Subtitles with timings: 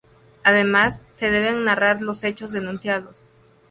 [0.43, 3.29] Además, se deben narrar los hechos denunciados.